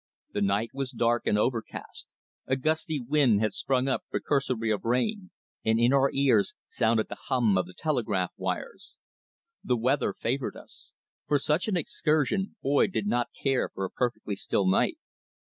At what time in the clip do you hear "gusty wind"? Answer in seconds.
2.55-3.39